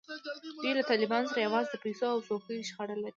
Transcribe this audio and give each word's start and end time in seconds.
دوی 0.61 0.73
له 0.77 0.83
طالبانو 0.91 1.31
سره 1.31 1.41
یوازې 1.47 1.69
د 1.71 1.75
پیسو 1.83 2.05
او 2.13 2.19
څوکیو 2.27 2.67
شخړه 2.69 2.95
لري. 3.03 3.09